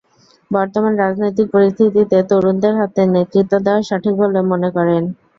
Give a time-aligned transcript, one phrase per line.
[0.51, 5.03] বর্তমান রাজনৈতিক পরিস্থিতিতে তরুণদের হাতে নেতৃত্ব দেওয়া সঠিক বলে তিনি মনে করেন।